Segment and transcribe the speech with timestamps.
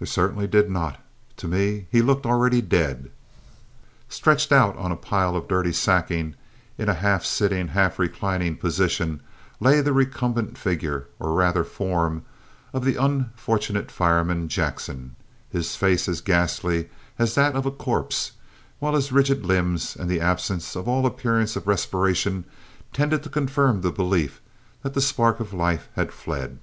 [0.00, 0.98] There certainly did not;
[1.36, 3.12] to me he looked already dead.
[4.08, 6.34] Stretched out on the pile of dirty sacking,
[6.76, 9.20] in a half sitting, half reclining position,
[9.60, 12.24] lay the recumbent figure, or rather form,
[12.72, 15.14] of the unfortunate fireman Jackson,
[15.48, 18.32] his face as ghastly as that of a corpse,
[18.80, 22.44] while his rigid limbs and the absence of all appearance of respiration
[22.92, 24.40] tended to confirm the belief
[24.82, 26.58] that the spark of life had fled.